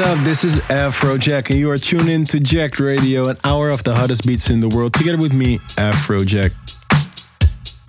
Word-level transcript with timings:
What 0.00 0.18
up? 0.18 0.24
This 0.24 0.44
is 0.44 0.60
Afrojack, 0.60 1.50
and 1.50 1.58
you 1.58 1.70
are 1.70 1.76
tuned 1.76 2.08
in 2.08 2.24
to 2.24 2.40
Jack 2.40 2.80
Radio, 2.80 3.28
an 3.28 3.36
hour 3.44 3.68
of 3.68 3.84
the 3.84 3.94
hottest 3.94 4.26
beats 4.26 4.48
in 4.48 4.60
the 4.60 4.68
world, 4.68 4.94
together 4.94 5.18
with 5.18 5.34
me, 5.34 5.58
Afrojack. 5.76 6.54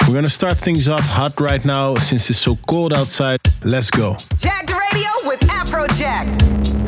We're 0.05 0.16
gonna 0.16 0.27
start 0.27 0.57
things 0.57 0.89
off 0.89 1.05
hot 1.05 1.39
right 1.39 1.63
now 1.63 1.95
since 1.95 2.29
it's 2.29 2.38
so 2.38 2.57
cold 2.67 2.93
outside. 2.93 3.39
Let's 3.63 3.89
go. 3.89 4.17
Jack 4.38 4.69
Radio 4.69 5.09
with 5.23 5.39
Afrojack. 5.39 6.80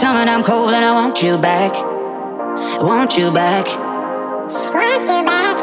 Summer 0.00 0.20
and 0.20 0.30
I'm 0.30 0.42
cold 0.42 0.72
and 0.72 0.82
I 0.82 0.92
want 0.92 1.22
you 1.22 1.36
back. 1.36 1.74
Want 2.80 3.18
you 3.18 3.30
back. 3.30 3.66
Want 4.72 5.04
you 5.04 5.20
back. 5.28 5.58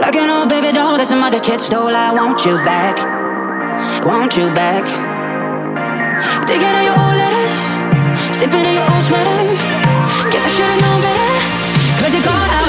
Like 0.00 0.16
an 0.16 0.30
old 0.30 0.48
baby 0.48 0.72
doll 0.72 0.96
that 0.96 1.06
some 1.06 1.22
other 1.22 1.38
kid 1.38 1.60
stole. 1.60 1.94
I 1.94 2.12
want 2.12 2.44
you 2.44 2.56
back. 2.66 2.96
Want 4.04 4.36
you 4.36 4.48
back. 4.50 4.86
Digging 6.48 6.66
out 6.66 6.82
your 6.82 6.98
old 6.98 7.14
letters. 7.14 7.54
Sleeping 8.34 8.64
in 8.66 8.74
your 8.74 8.88
old 8.90 9.04
sweater. 9.06 9.38
Guess 10.34 10.42
I 10.42 10.50
should've 10.56 10.80
known 10.82 11.00
better. 11.04 11.32
Cause 12.02 12.14
you're 12.14 12.24
gone. 12.24 12.50
I 12.50 12.64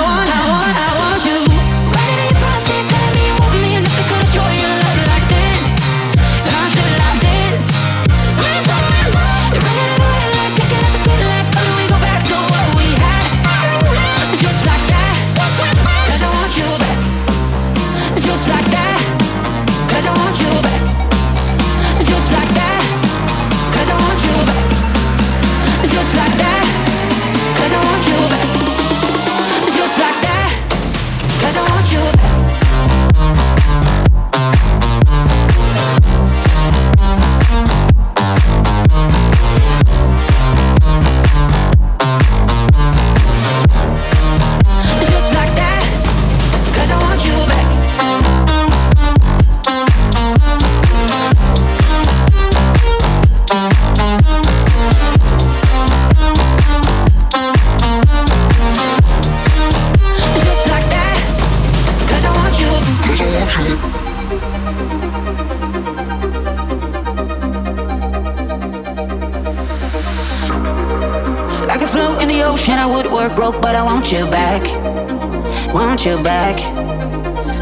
Want 76.06 76.20
you 76.20 76.24
back. 76.24 76.58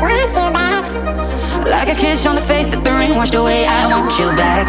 Want 0.02 0.34
you 0.34 0.52
back. 0.52 1.66
Like 1.66 1.88
a 1.88 1.96
kiss 1.96 2.26
on 2.26 2.36
the 2.36 2.42
face 2.42 2.68
that 2.68 2.84
the 2.84 2.92
rain 2.92 3.16
washed 3.16 3.36
away. 3.36 3.66
I 3.66 3.88
want 3.88 4.20
you 4.20 4.28
back. 4.36 4.68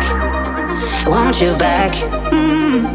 Want 1.09 1.41
you 1.41 1.57
back. 1.57 1.91
Mm. 2.31 2.87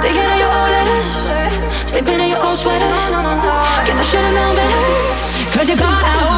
Digging 0.00 0.24
out 0.24 0.38
your 0.40 0.48
old 0.48 0.70
letters. 0.72 1.90
Sleeping 1.92 2.20
in 2.20 2.30
your 2.30 2.42
old 2.42 2.56
sweater. 2.56 2.88
Guess 3.84 4.00
I 4.00 4.04
should've 4.08 4.32
known 4.32 4.56
better. 4.56 5.58
Cause 5.58 5.68
you're 5.68 5.76
gone. 5.76 5.92
I 5.92 6.33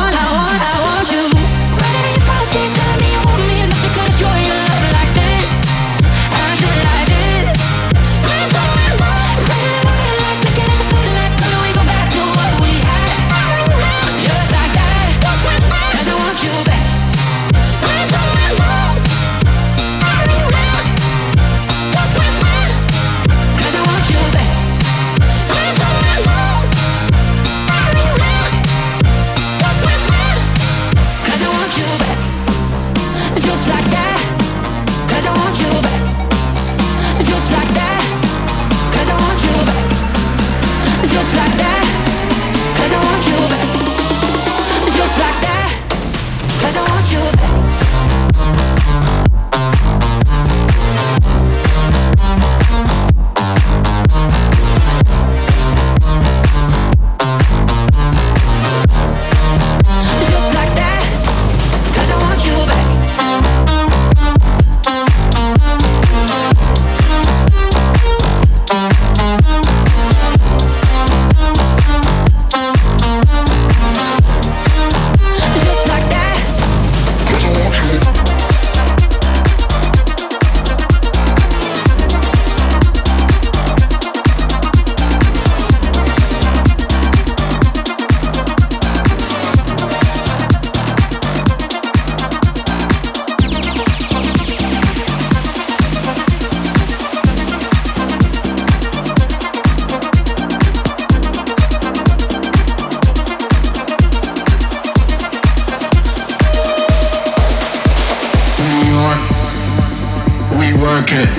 work 111.06 111.18
it. 111.22 111.30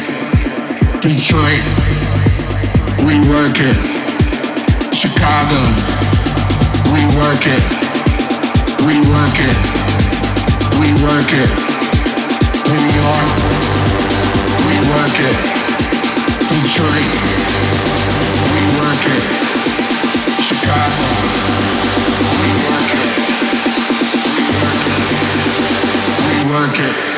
Detroit, 1.02 1.64
we 3.04 3.20
work 3.28 3.58
it. 3.60 3.78
Chicago, 4.96 5.60
we 6.94 7.04
work 7.20 7.44
it. 7.44 7.64
We 8.88 8.96
work 9.12 9.38
it. 9.44 9.58
We 10.80 10.88
work 11.04 11.32
it. 11.36 11.52
New 12.72 12.88
York, 12.96 13.32
we 14.68 14.76
work 14.88 15.18
it. 15.20 15.36
Detroit, 16.48 17.12
we 18.54 18.62
work 18.80 19.04
it. 19.16 19.24
Chicago, 20.48 21.08
we 22.40 22.50
work 22.72 22.92
it. 22.96 23.10
We 24.32 24.44
work 24.64 24.84
it. 24.88 25.04
We 26.24 26.36
work 26.54 26.80
it. 26.80 27.17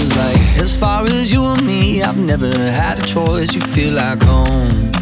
feels 0.00 0.16
like. 0.16 0.38
As 0.58 0.78
far 0.78 1.04
as 1.04 1.32
you 1.32 1.44
and 1.44 1.66
me, 1.66 2.02
I've 2.02 2.16
never 2.16 2.52
had 2.80 2.98
a 2.98 3.06
choice. 3.06 3.54
You 3.54 3.60
feel 3.60 3.94
like 3.94 4.22
home. 4.22 4.92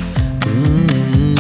Mm. 0.41 1.39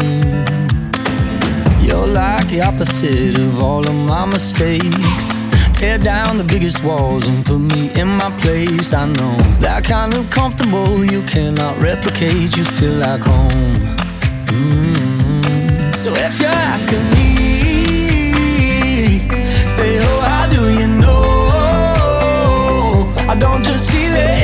You're 1.82 2.06
like 2.06 2.48
the 2.48 2.62
opposite 2.62 3.38
of 3.38 3.60
all 3.60 3.86
of 3.86 3.94
my 3.94 4.26
mistakes. 4.26 5.26
Tear 5.74 5.98
down 5.98 6.36
the 6.36 6.44
biggest 6.44 6.82
walls 6.84 7.26
and 7.26 7.44
put 7.44 7.58
me 7.58 7.90
in 8.00 8.08
my 8.08 8.30
place. 8.38 8.92
I 8.92 9.06
know 9.06 9.36
that 9.60 9.84
kind 9.84 10.14
of 10.14 10.28
comfortable 10.30 11.04
you 11.04 11.22
cannot 11.22 11.78
replicate. 11.78 12.56
You 12.56 12.64
feel 12.64 12.94
like 12.94 13.22
home. 13.22 13.78
Mm-hmm. 14.50 15.92
So 15.92 16.12
if 16.12 16.40
you're 16.40 16.60
asking 16.74 17.04
me. 17.10 17.17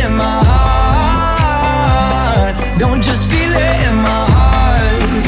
in 0.04 0.12
my 0.16 0.38
heart. 0.50 1.59
Don't 2.78 3.02
just 3.02 3.31
feel 3.31 3.52
it 3.52 3.87
in 3.88 3.97
my 3.97 4.26
heart. 4.37 5.26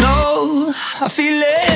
No, 0.00 0.72
I 1.00 1.08
feel 1.08 1.40
it. 1.42 1.75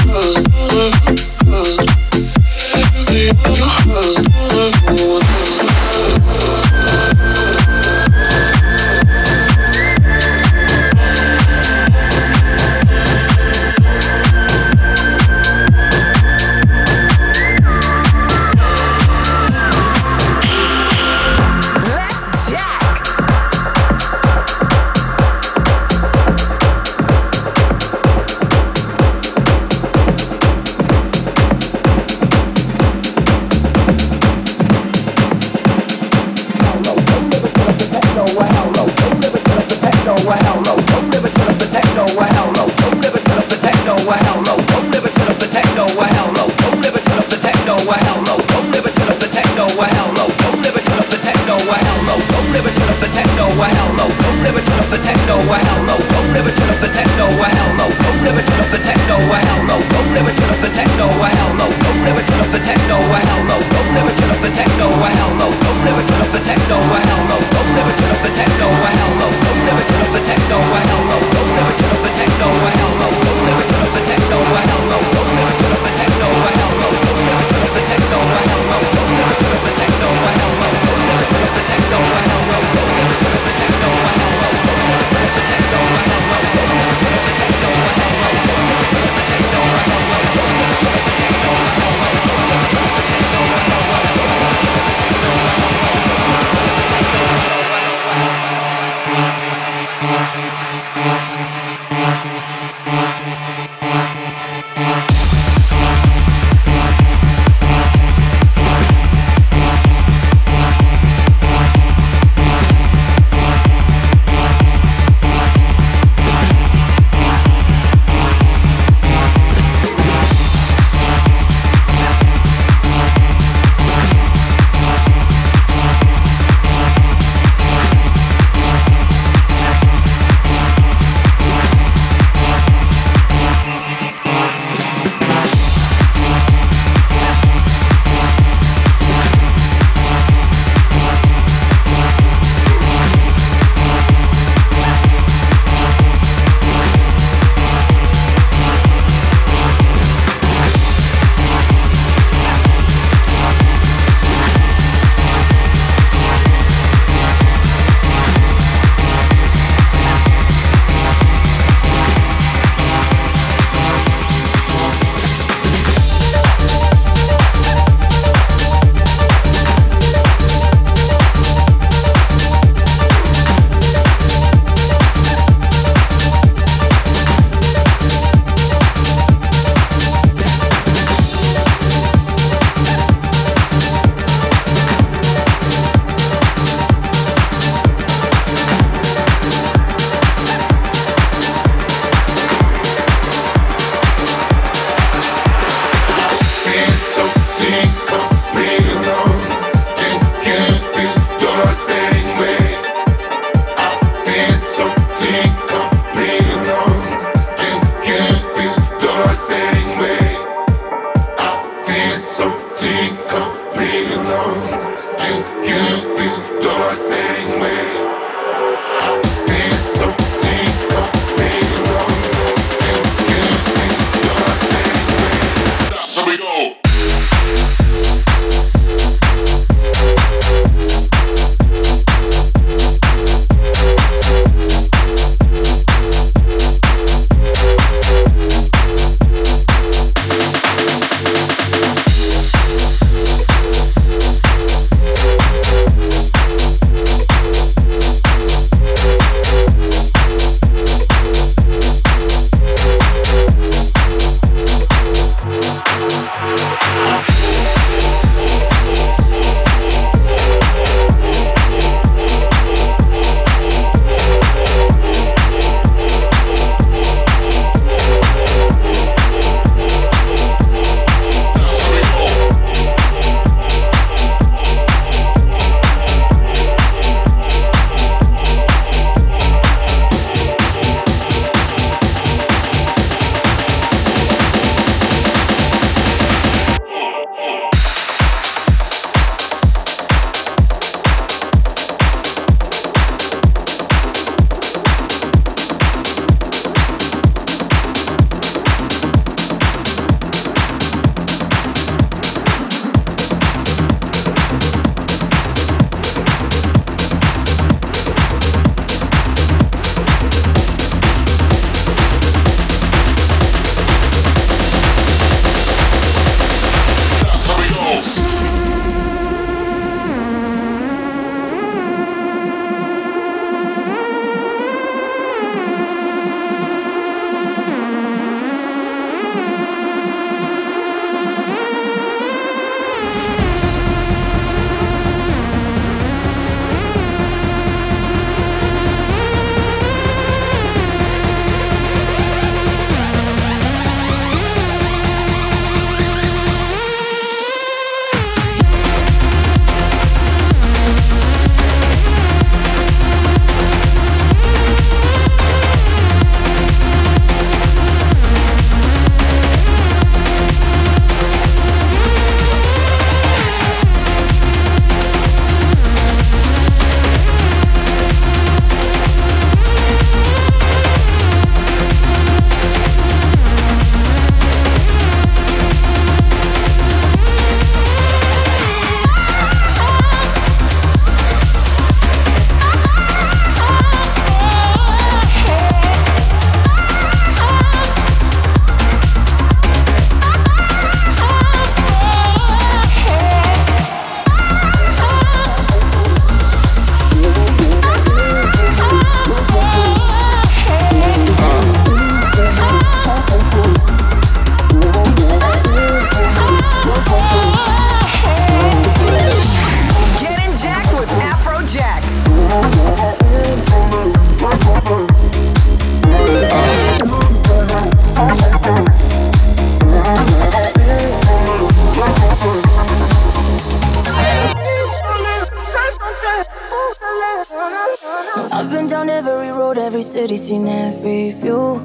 seen 430.41 430.67
every 430.67 431.31
view. 431.31 431.79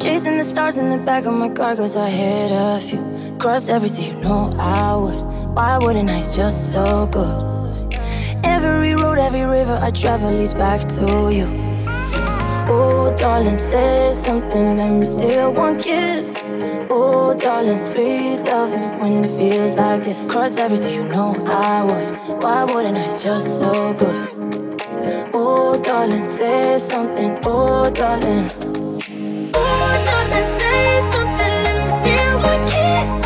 Chasing 0.00 0.38
the 0.38 0.44
stars 0.44 0.78
in 0.78 0.88
the 0.88 0.96
back 0.96 1.26
of 1.26 1.34
my 1.34 1.50
car, 1.50 1.76
cause 1.76 1.96
I 1.96 2.08
hit 2.08 2.50
a 2.50 2.80
few. 2.80 3.02
Cross 3.38 3.68
every 3.68 3.90
sea, 3.90 4.06
you 4.08 4.14
know 4.14 4.50
I 4.58 4.96
would. 4.96 5.20
Why 5.54 5.76
wouldn't 5.82 6.08
I? 6.08 6.20
It's 6.20 6.34
just 6.34 6.72
so 6.72 7.06
good. 7.06 7.94
Every 8.42 8.94
road, 8.94 9.18
every 9.18 9.44
river 9.44 9.78
I 9.82 9.90
travel 9.90 10.32
leads 10.32 10.54
back 10.54 10.80
to 10.96 11.30
you. 11.30 11.46
Oh, 12.70 13.14
darling, 13.18 13.58
say 13.58 14.12
something, 14.12 14.76
let 14.78 14.90
me 14.90 15.04
steal 15.04 15.52
one 15.52 15.78
kiss. 15.78 16.32
Oh, 16.88 17.36
darling, 17.38 17.76
sweet 17.76 18.38
loving 18.44 18.98
when 19.00 19.24
it 19.26 19.32
feels 19.38 19.74
like 19.76 20.04
this. 20.04 20.26
Cross 20.30 20.56
every 20.56 20.78
sea, 20.78 20.94
you 20.94 21.04
know 21.04 21.36
I 21.46 21.84
would. 21.84 22.42
Why 22.42 22.64
wouldn't 22.64 22.96
I? 22.96 23.04
It's 23.04 23.22
just 23.22 23.46
so 23.60 23.92
good. 23.92 24.37
Oh, 25.34 25.80
darling, 25.82 26.26
say 26.26 26.78
something. 26.78 27.38
Oh, 27.44 27.90
darling. 27.90 28.50
Oh, 29.54 30.04
darling, 30.06 30.48
say 30.58 31.00
something. 31.12 31.64
Let 31.64 31.74
me 31.78 31.88
steal 32.00 32.34
one 32.40 32.64
kiss. 32.70 33.17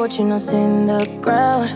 Watching 0.00 0.32
us 0.32 0.50
in 0.50 0.86
the 0.86 1.06
crowd. 1.20 1.70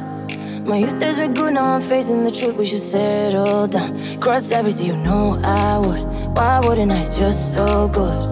My 0.66 0.78
youth 0.78 0.98
days 0.98 1.18
were 1.18 1.28
good, 1.28 1.52
now 1.52 1.74
I'm 1.74 1.82
facing 1.82 2.24
the 2.24 2.30
truth. 2.30 2.56
We 2.56 2.64
should 2.64 2.80
settle 2.80 3.66
down. 3.66 4.18
Cross 4.18 4.50
every 4.50 4.72
you 4.72 4.96
know 4.96 5.38
I 5.44 5.76
would. 5.78 6.02
Why 6.34 6.58
wouldn't 6.64 6.90
I? 6.90 7.00
It's 7.00 7.18
just 7.18 7.52
so 7.52 7.86
good. 7.88 8.22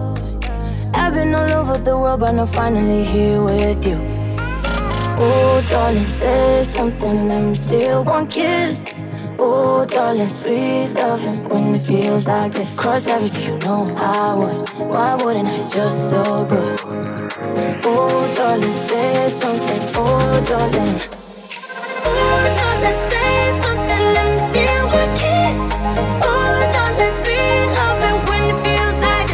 I've 0.95 1.13
been 1.13 1.35
all 1.35 1.51
over 1.51 1.77
the 1.77 1.95
world, 1.95 2.21
but 2.21 2.31
now 2.31 2.47
finally 2.47 3.05
here 3.05 3.39
with 3.43 3.85
you. 3.85 3.99
Oh, 5.21 5.63
darling, 5.69 6.07
say 6.07 6.63
something. 6.63 7.27
Me 7.27 7.55
steal 7.55 8.03
one 8.03 8.25
kiss. 8.27 8.95
Oh, 9.37 9.85
darling, 9.85 10.27
sweet 10.27 10.87
loving 10.95 11.47
when 11.49 11.75
it 11.75 11.85
feels 11.85 12.25
like 12.25 12.53
this. 12.53 12.79
Cross 12.79 13.05
every 13.05 13.29
you 13.43 13.59
know 13.59 13.93
I 13.95 14.33
would. 14.33 14.69
Why 14.89 15.23
wouldn't 15.23 15.47
I? 15.47 15.53
It's 15.53 15.71
just 15.71 16.09
so 16.09 16.45
good. 16.45 17.12
Oh, 17.35 18.31
darling, 18.35 18.75
say 18.75 19.27
something. 19.29 19.81
Oh, 19.95 20.45
darling. 20.47 21.01
Oh, 22.05 22.43
darling, 22.57 22.99
say 23.09 23.59
something. 23.63 24.03
Let 24.13 24.25
me 24.29 24.37
steal 24.49 24.85
kiss. 25.17 25.57
Oh, 26.21 26.61
darling, 26.75 27.15
sweet 27.23 27.65
loving 27.73 28.19
when 28.29 28.43
it 28.53 28.57
feels 28.63 28.97
like 29.01 29.27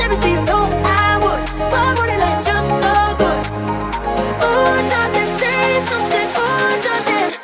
every 0.00 0.16
I 0.82 1.20
would. 1.20 1.44
Just 2.48 2.68
so 2.80 2.94
good. 3.20 3.44
Oh, 4.40 4.72
darling, 4.88 5.30
say 5.38 5.60
something. 5.90 6.28
Oh, 6.34 6.72
darling. 6.84 7.36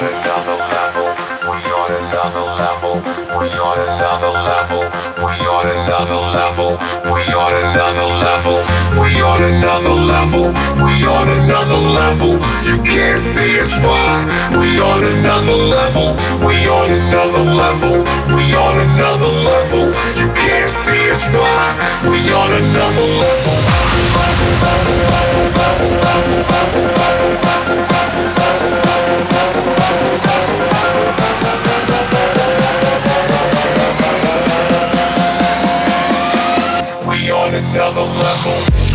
on 0.00 0.08
another 0.08 0.56
level. 0.56 1.12
We 1.44 1.60
on 1.76 1.92
another 1.92 2.46
level. 2.56 2.94
We 3.36 3.48
on 3.60 3.80
another 3.84 4.32
level. 4.32 4.80
We 5.20 5.32
on 5.44 5.68
another 5.68 6.20
level. 6.32 6.78
We 7.04 7.20
on 7.36 7.52
another 7.52 8.08
level. 8.24 8.64
We 8.96 9.20
on 9.20 9.42
another 9.44 9.92
level. 9.92 10.54
We 10.80 11.04
on 11.04 11.28
another 11.28 11.76
level. 11.76 12.40
You 12.64 12.80
can't 12.82 13.20
see 13.20 13.60
us 13.60 13.76
why. 13.84 14.24
We 14.56 14.80
on 14.80 15.04
another 15.04 15.56
level. 15.56 16.16
We 16.40 16.56
on 16.68 16.90
another 16.90 17.44
level. 17.44 18.04
We 18.32 18.54
on 18.56 18.80
another 18.80 19.28
level. 19.28 19.92
You 20.16 20.32
can't 20.32 20.70
see 20.70 21.10
us 21.10 21.28
why. 21.28 21.76
We 22.08 22.32
on 22.32 22.52
another 22.52 23.06
level 23.20 23.80
another 37.70 38.02
level. 38.02 38.89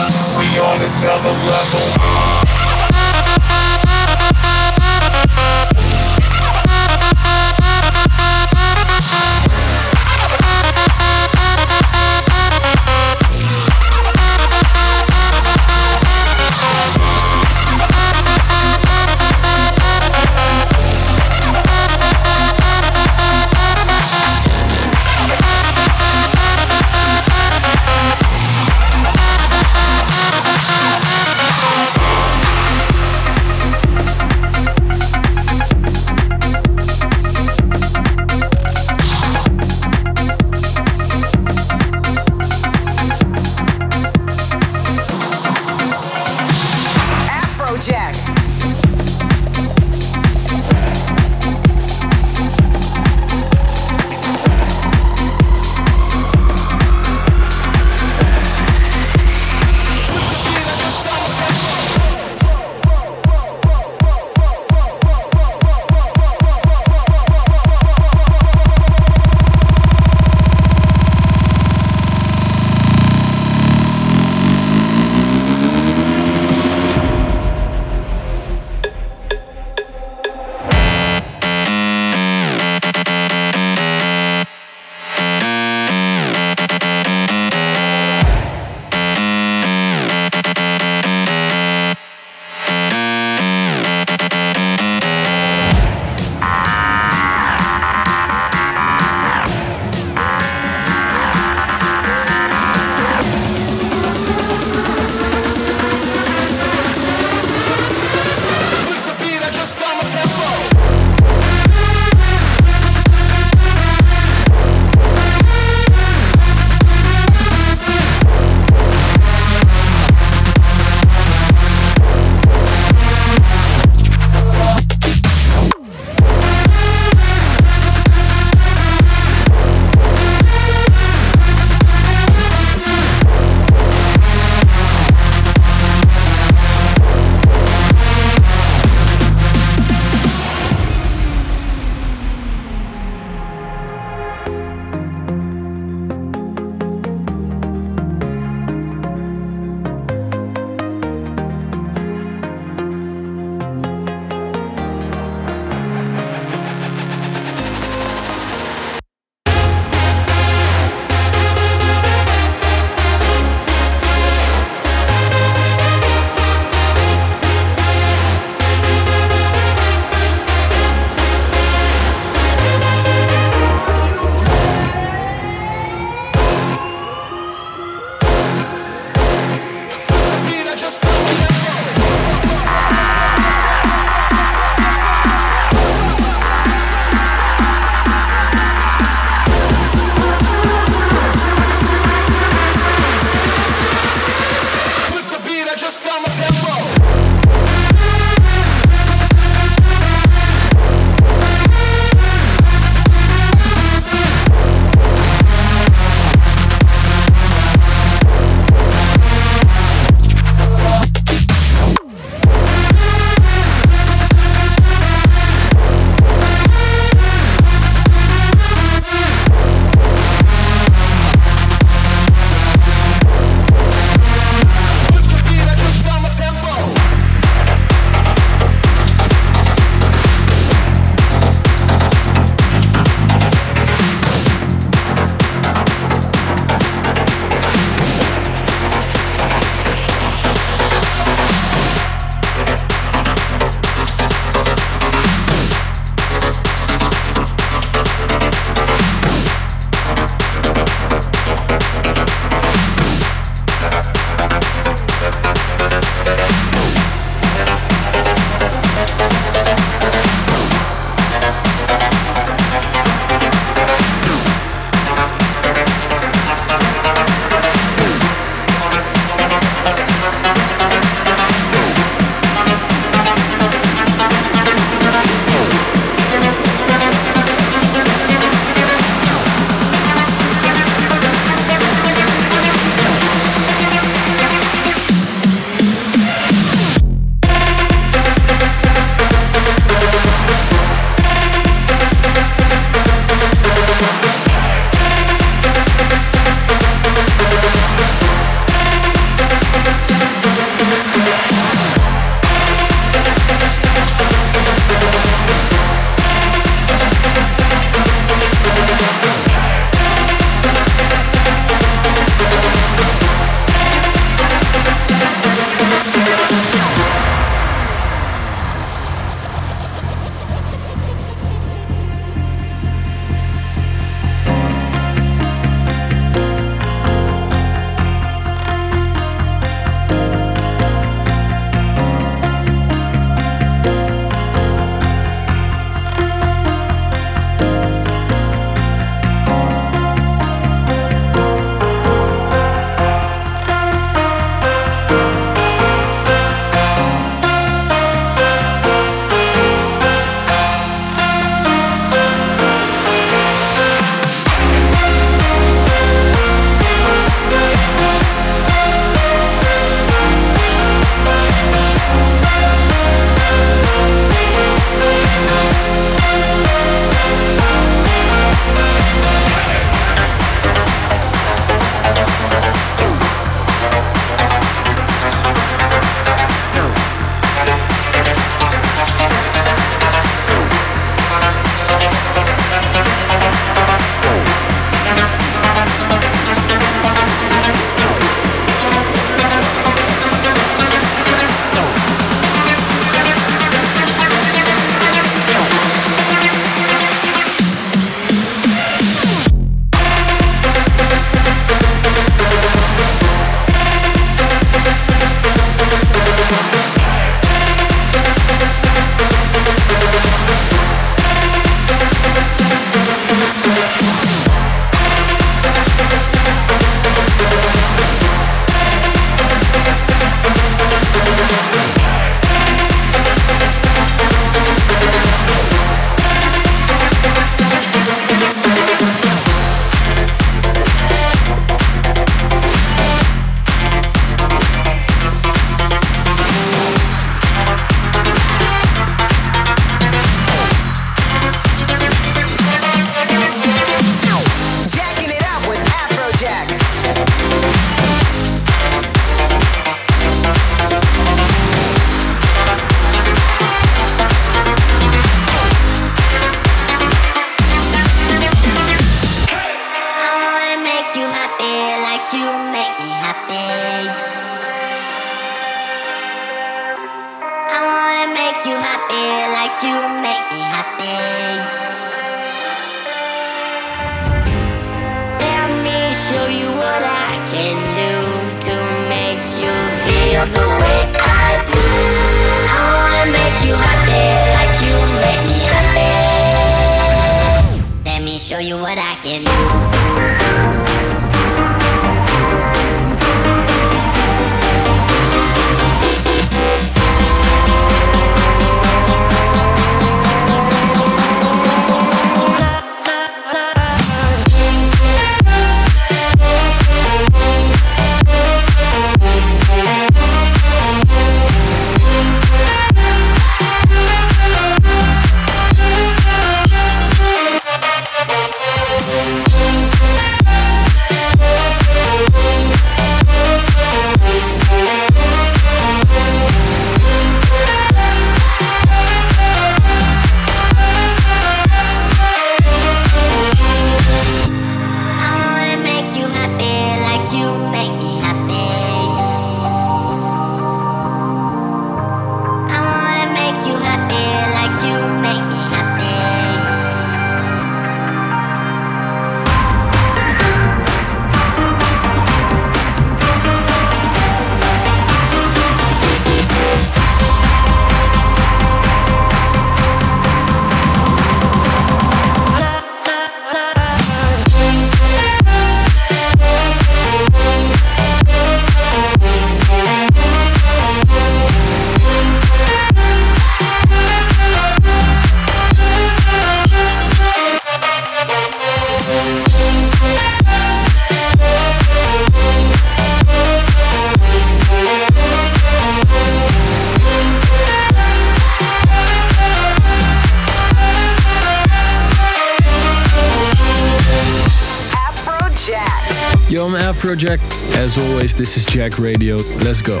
This 598.38 598.56
is 598.56 598.64
Jack 598.66 599.00
Radio. 599.00 599.36
Let's 599.64 599.82
go. 599.82 600.00